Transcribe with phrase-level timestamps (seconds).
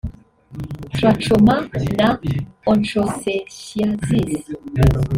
[0.95, 1.55] Trachoma
[1.97, 2.09] na
[2.71, 4.45] Onchocerciasis